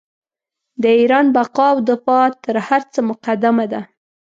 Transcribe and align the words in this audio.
د 0.81 0.83
ایران 0.99 1.25
بقا 1.35 1.67
او 1.73 1.79
دفاع 1.89 2.25
تر 2.43 2.55
هر 2.67 2.81
څه 2.93 2.99
مقدمه 3.09 3.65
ده. 3.71 3.81